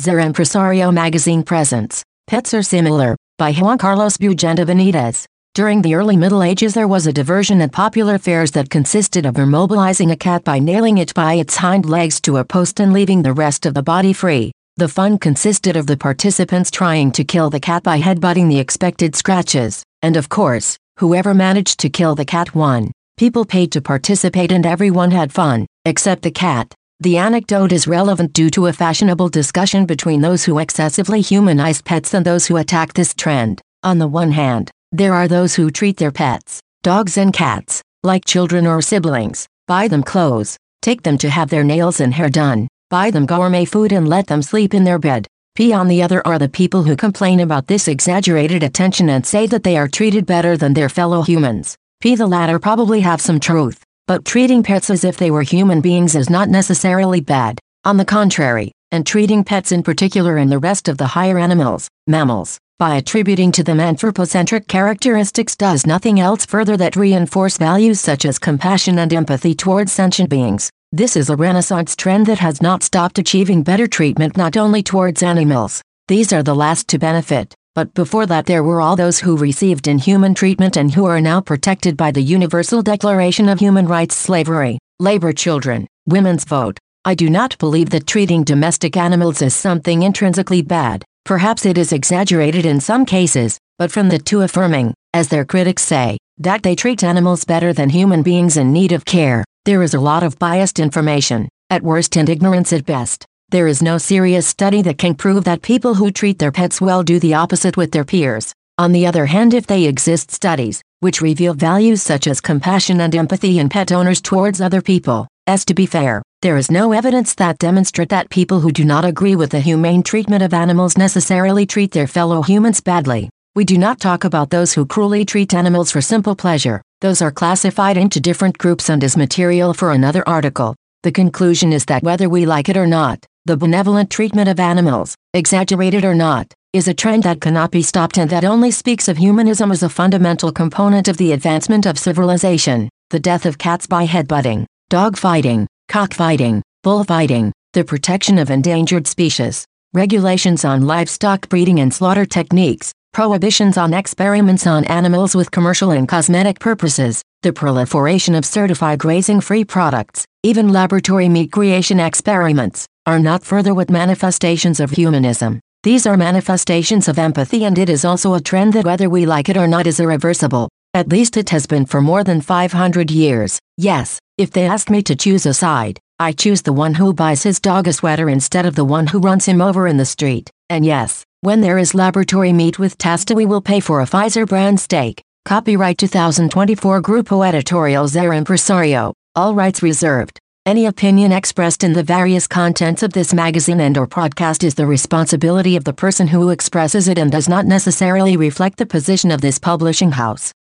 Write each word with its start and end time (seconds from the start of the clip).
Ser 0.00 0.16
Empresario 0.16 0.90
magazine 0.90 1.42
presents 1.42 2.02
Pets 2.26 2.54
or 2.54 2.62
Similar 2.62 3.18
by 3.36 3.52
Juan 3.52 3.76
Carlos 3.76 4.16
Bujanda 4.16 4.64
Benitez. 4.64 5.26
During 5.52 5.82
the 5.82 5.94
early 5.94 6.16
Middle 6.16 6.42
Ages, 6.42 6.72
there 6.72 6.88
was 6.88 7.06
a 7.06 7.12
diversion 7.12 7.60
at 7.60 7.70
popular 7.70 8.16
fairs 8.16 8.52
that 8.52 8.70
consisted 8.70 9.26
of 9.26 9.34
immobilizing 9.34 10.10
a 10.10 10.16
cat 10.16 10.42
by 10.42 10.58
nailing 10.58 10.96
it 10.96 11.12
by 11.12 11.34
its 11.34 11.58
hind 11.58 11.84
legs 11.84 12.18
to 12.22 12.38
a 12.38 12.44
post 12.46 12.80
and 12.80 12.94
leaving 12.94 13.20
the 13.20 13.34
rest 13.34 13.66
of 13.66 13.74
the 13.74 13.82
body 13.82 14.14
free. 14.14 14.52
The 14.78 14.88
fun 14.88 15.18
consisted 15.18 15.76
of 15.76 15.86
the 15.86 15.98
participants 15.98 16.70
trying 16.70 17.12
to 17.12 17.22
kill 17.22 17.50
the 17.50 17.60
cat 17.60 17.82
by 17.82 18.00
headbutting 18.00 18.48
the 18.48 18.58
expected 18.58 19.14
scratches, 19.14 19.82
and 20.00 20.16
of 20.16 20.30
course, 20.30 20.78
whoever 20.98 21.34
managed 21.34 21.78
to 21.80 21.90
kill 21.90 22.14
the 22.14 22.24
cat 22.24 22.54
won. 22.54 22.90
People 23.18 23.44
paid 23.44 23.70
to 23.72 23.82
participate 23.82 24.50
and 24.50 24.64
everyone 24.64 25.10
had 25.10 25.30
fun, 25.30 25.66
except 25.84 26.22
the 26.22 26.30
cat. 26.30 26.74
The 27.02 27.16
anecdote 27.16 27.72
is 27.72 27.86
relevant 27.86 28.34
due 28.34 28.50
to 28.50 28.66
a 28.66 28.74
fashionable 28.74 29.30
discussion 29.30 29.86
between 29.86 30.20
those 30.20 30.44
who 30.44 30.58
excessively 30.58 31.22
humanize 31.22 31.80
pets 31.80 32.12
and 32.12 32.26
those 32.26 32.46
who 32.46 32.58
attack 32.58 32.92
this 32.92 33.14
trend. 33.14 33.62
On 33.82 33.96
the 33.96 34.06
one 34.06 34.32
hand, 34.32 34.70
there 34.92 35.14
are 35.14 35.26
those 35.26 35.54
who 35.54 35.70
treat 35.70 35.96
their 35.96 36.10
pets, 36.10 36.60
dogs 36.82 37.16
and 37.16 37.32
cats, 37.32 37.80
like 38.02 38.26
children 38.26 38.66
or 38.66 38.82
siblings, 38.82 39.46
buy 39.66 39.88
them 39.88 40.02
clothes, 40.02 40.58
take 40.82 41.02
them 41.02 41.16
to 41.16 41.30
have 41.30 41.48
their 41.48 41.64
nails 41.64 42.00
and 42.00 42.12
hair 42.12 42.28
done, 42.28 42.68
buy 42.90 43.10
them 43.10 43.24
gourmet 43.24 43.64
food 43.64 43.92
and 43.92 44.06
let 44.06 44.26
them 44.26 44.42
sleep 44.42 44.74
in 44.74 44.84
their 44.84 44.98
bed. 44.98 45.26
P 45.54 45.72
on 45.72 45.88
the 45.88 46.02
other 46.02 46.20
are 46.26 46.38
the 46.38 46.50
people 46.50 46.82
who 46.82 46.96
complain 46.96 47.40
about 47.40 47.66
this 47.66 47.88
exaggerated 47.88 48.62
attention 48.62 49.08
and 49.08 49.24
say 49.24 49.46
that 49.46 49.62
they 49.62 49.78
are 49.78 49.88
treated 49.88 50.26
better 50.26 50.54
than 50.54 50.74
their 50.74 50.90
fellow 50.90 51.22
humans. 51.22 51.78
P. 52.00 52.14
The 52.14 52.26
latter 52.26 52.58
probably 52.58 53.00
have 53.00 53.22
some 53.22 53.40
truth, 53.40 53.82
but 54.10 54.24
treating 54.24 54.60
pets 54.60 54.90
as 54.90 55.04
if 55.04 55.16
they 55.16 55.30
were 55.30 55.42
human 55.42 55.80
beings 55.80 56.16
is 56.16 56.28
not 56.28 56.48
necessarily 56.48 57.20
bad. 57.20 57.60
On 57.84 57.96
the 57.96 58.04
contrary, 58.04 58.72
and 58.90 59.06
treating 59.06 59.44
pets 59.44 59.70
in 59.70 59.84
particular 59.84 60.38
and 60.38 60.50
the 60.50 60.58
rest 60.58 60.88
of 60.88 60.98
the 60.98 61.06
higher 61.06 61.38
animals, 61.38 61.86
mammals, 62.08 62.58
by 62.76 62.96
attributing 62.96 63.52
to 63.52 63.62
them 63.62 63.78
anthropocentric 63.78 64.66
characteristics 64.66 65.54
does 65.54 65.86
nothing 65.86 66.18
else 66.18 66.44
further 66.44 66.76
that 66.76 66.96
reinforce 66.96 67.56
values 67.56 68.00
such 68.00 68.24
as 68.24 68.40
compassion 68.40 68.98
and 68.98 69.12
empathy 69.12 69.54
towards 69.54 69.92
sentient 69.92 70.28
beings. 70.28 70.70
This 70.90 71.14
is 71.14 71.30
a 71.30 71.36
renaissance 71.36 71.94
trend 71.94 72.26
that 72.26 72.40
has 72.40 72.60
not 72.60 72.82
stopped 72.82 73.20
achieving 73.20 73.62
better 73.62 73.86
treatment 73.86 74.36
not 74.36 74.56
only 74.56 74.82
towards 74.82 75.22
animals, 75.22 75.82
these 76.08 76.32
are 76.32 76.42
the 76.42 76.56
last 76.56 76.88
to 76.88 76.98
benefit, 76.98 77.54
but 77.74 77.92
before 77.94 78.26
that 78.26 78.46
there 78.46 78.62
were 78.62 78.80
all 78.80 78.96
those 78.96 79.20
who 79.20 79.36
received 79.36 79.88
inhuman 79.88 80.34
treatment 80.34 80.76
and 80.76 80.92
who 80.92 81.04
are 81.04 81.20
now 81.20 81.40
protected 81.40 81.96
by 81.96 82.10
the 82.10 82.22
Universal 82.22 82.82
Declaration 82.82 83.48
of 83.48 83.60
Human 83.60 83.86
Rights 83.86 84.16
slavery, 84.16 84.78
labor 84.98 85.32
children, 85.32 85.86
women's 86.06 86.44
vote. 86.44 86.78
I 87.04 87.14
do 87.14 87.30
not 87.30 87.56
believe 87.58 87.90
that 87.90 88.06
treating 88.06 88.44
domestic 88.44 88.96
animals 88.96 89.40
is 89.40 89.54
something 89.54 90.02
intrinsically 90.02 90.62
bad. 90.62 91.04
Perhaps 91.24 91.64
it 91.64 91.78
is 91.78 91.92
exaggerated 91.92 92.66
in 92.66 92.80
some 92.80 93.06
cases, 93.06 93.58
but 93.78 93.90
from 93.90 94.08
the 94.08 94.18
two 94.18 94.42
affirming, 94.42 94.92
as 95.14 95.28
their 95.28 95.44
critics 95.44 95.82
say, 95.82 96.18
that 96.38 96.62
they 96.62 96.74
treat 96.74 97.04
animals 97.04 97.44
better 97.44 97.72
than 97.72 97.88
human 97.88 98.22
beings 98.22 98.56
in 98.56 98.72
need 98.72 98.92
of 98.92 99.04
care, 99.04 99.44
there 99.64 99.82
is 99.82 99.94
a 99.94 100.00
lot 100.00 100.22
of 100.22 100.38
biased 100.38 100.78
information, 100.78 101.48
at 101.70 101.82
worst 101.82 102.16
and 102.16 102.28
ignorance 102.28 102.72
at 102.72 102.84
best. 102.84 103.26
There 103.50 103.66
is 103.66 103.82
no 103.82 103.98
serious 103.98 104.46
study 104.46 104.80
that 104.82 104.96
can 104.96 105.16
prove 105.16 105.42
that 105.42 105.60
people 105.60 105.96
who 105.96 106.12
treat 106.12 106.38
their 106.38 106.52
pets 106.52 106.80
well 106.80 107.02
do 107.02 107.18
the 107.18 107.34
opposite 107.34 107.76
with 107.76 107.90
their 107.90 108.04
peers. 108.04 108.54
On 108.78 108.92
the 108.92 109.08
other 109.08 109.26
hand, 109.26 109.54
if 109.54 109.66
they 109.66 109.86
exist 109.86 110.30
studies, 110.30 110.80
which 111.00 111.20
reveal 111.20 111.52
values 111.52 112.00
such 112.00 112.28
as 112.28 112.40
compassion 112.40 113.00
and 113.00 113.12
empathy 113.12 113.58
in 113.58 113.68
pet 113.68 113.90
owners 113.90 114.20
towards 114.20 114.60
other 114.60 114.80
people, 114.80 115.26
as 115.48 115.64
to 115.64 115.74
be 115.74 115.84
fair, 115.84 116.22
there 116.42 116.56
is 116.56 116.70
no 116.70 116.92
evidence 116.92 117.34
that 117.34 117.58
demonstrate 117.58 118.10
that 118.10 118.30
people 118.30 118.60
who 118.60 118.70
do 118.70 118.84
not 118.84 119.04
agree 119.04 119.34
with 119.34 119.50
the 119.50 119.58
humane 119.58 120.04
treatment 120.04 120.44
of 120.44 120.54
animals 120.54 120.96
necessarily 120.96 121.66
treat 121.66 121.90
their 121.90 122.06
fellow 122.06 122.42
humans 122.42 122.80
badly. 122.80 123.28
We 123.56 123.64
do 123.64 123.78
not 123.78 123.98
talk 123.98 124.22
about 124.22 124.50
those 124.50 124.74
who 124.74 124.86
cruelly 124.86 125.24
treat 125.24 125.54
animals 125.54 125.90
for 125.90 126.00
simple 126.00 126.36
pleasure. 126.36 126.80
Those 127.00 127.20
are 127.20 127.32
classified 127.32 127.96
into 127.96 128.20
different 128.20 128.58
groups 128.58 128.88
and 128.88 129.02
is 129.02 129.16
material 129.16 129.74
for 129.74 129.90
another 129.90 130.22
article. 130.28 130.76
The 131.02 131.10
conclusion 131.10 131.72
is 131.72 131.86
that 131.86 132.02
whether 132.04 132.28
we 132.28 132.44
like 132.44 132.68
it 132.68 132.76
or 132.76 132.86
not, 132.86 133.26
the 133.50 133.56
benevolent 133.56 134.08
treatment 134.10 134.48
of 134.48 134.60
animals, 134.60 135.16
exaggerated 135.34 136.04
or 136.04 136.14
not, 136.14 136.54
is 136.72 136.86
a 136.86 136.94
trend 136.94 137.24
that 137.24 137.40
cannot 137.40 137.72
be 137.72 137.82
stopped 137.82 138.16
and 138.16 138.30
that 138.30 138.44
only 138.44 138.70
speaks 138.70 139.08
of 139.08 139.16
humanism 139.16 139.72
as 139.72 139.82
a 139.82 139.88
fundamental 139.88 140.52
component 140.52 141.08
of 141.08 141.16
the 141.16 141.32
advancement 141.32 141.84
of 141.84 141.98
civilization. 141.98 142.88
The 143.08 143.18
death 143.18 143.46
of 143.46 143.58
cats 143.58 143.88
by 143.88 144.06
headbutting, 144.06 144.66
dog 144.88 145.16
fighting, 145.16 145.66
cockfighting, 145.88 146.62
bullfighting, 146.84 147.50
the 147.72 147.82
protection 147.82 148.38
of 148.38 148.52
endangered 148.52 149.08
species, 149.08 149.64
regulations 149.94 150.64
on 150.64 150.86
livestock 150.86 151.48
breeding 151.48 151.80
and 151.80 151.92
slaughter 151.92 152.24
techniques, 152.24 152.92
prohibitions 153.12 153.76
on 153.76 153.92
experiments 153.92 154.64
on 154.64 154.84
animals 154.84 155.34
with 155.34 155.50
commercial 155.50 155.90
and 155.90 156.06
cosmetic 156.06 156.60
purposes, 156.60 157.20
the 157.42 157.52
proliferation 157.52 158.36
of 158.36 158.44
certified 158.44 159.00
grazing-free 159.00 159.64
products, 159.64 160.24
even 160.44 160.68
laboratory 160.68 161.28
meat 161.28 161.50
creation 161.50 161.98
experiments, 161.98 162.86
are 163.10 163.18
not 163.18 163.42
further 163.42 163.74
with 163.74 163.90
manifestations 163.90 164.78
of 164.78 164.92
humanism. 164.92 165.58
These 165.82 166.06
are 166.06 166.16
manifestations 166.16 167.08
of 167.08 167.18
empathy 167.18 167.64
and 167.64 167.76
it 167.76 167.88
is 167.88 168.04
also 168.04 168.34
a 168.34 168.40
trend 168.40 168.74
that 168.74 168.84
whether 168.84 169.10
we 169.10 169.26
like 169.26 169.48
it 169.48 169.56
or 169.56 169.66
not 169.66 169.88
is 169.88 169.98
irreversible. 169.98 170.68
At 170.94 171.08
least 171.08 171.36
it 171.36 171.50
has 171.50 171.66
been 171.66 171.86
for 171.86 172.00
more 172.00 172.22
than 172.22 172.40
500 172.40 173.10
years. 173.10 173.58
Yes, 173.76 174.20
if 174.38 174.52
they 174.52 174.64
asked 174.64 174.90
me 174.90 175.02
to 175.02 175.16
choose 175.16 175.44
a 175.44 175.52
side, 175.52 175.98
I 176.20 176.30
choose 176.30 176.62
the 176.62 176.72
one 176.72 176.94
who 176.94 177.12
buys 177.12 177.42
his 177.42 177.58
dog 177.58 177.88
a 177.88 177.92
sweater 177.92 178.28
instead 178.28 178.64
of 178.64 178.76
the 178.76 178.84
one 178.84 179.08
who 179.08 179.18
runs 179.18 179.46
him 179.46 179.60
over 179.60 179.88
in 179.88 179.96
the 179.96 180.06
street. 180.06 180.48
And 180.68 180.86
yes, 180.86 181.24
when 181.40 181.62
there 181.62 181.78
is 181.78 181.94
laboratory 181.94 182.52
meat 182.52 182.78
with 182.78 182.96
Tasta 182.96 183.34
we 183.34 183.44
will 183.44 183.60
pay 183.60 183.80
for 183.80 184.00
a 184.00 184.06
Pfizer 184.06 184.46
brand 184.46 184.78
steak. 184.78 185.20
Copyright 185.46 185.98
2024 185.98 187.02
Grupo 187.02 187.44
Editorial 187.44 188.06
Ser 188.06 188.30
Empresario. 188.30 189.14
All 189.34 189.54
rights 189.54 189.82
reserved. 189.82 190.39
Any 190.66 190.84
opinion 190.84 191.32
expressed 191.32 191.82
in 191.82 191.94
the 191.94 192.02
various 192.02 192.46
contents 192.46 193.02
of 193.02 193.14
this 193.14 193.32
magazine 193.32 193.80
and 193.80 193.96
or 193.96 194.06
podcast 194.06 194.62
is 194.62 194.74
the 194.74 194.86
responsibility 194.86 195.74
of 195.74 195.84
the 195.84 195.94
person 195.94 196.28
who 196.28 196.50
expresses 196.50 197.08
it 197.08 197.16
and 197.16 197.32
does 197.32 197.48
not 197.48 197.64
necessarily 197.64 198.36
reflect 198.36 198.76
the 198.76 198.84
position 198.84 199.30
of 199.30 199.40
this 199.40 199.58
publishing 199.58 200.10
house. 200.12 200.52